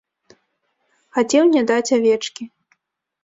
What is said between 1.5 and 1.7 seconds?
не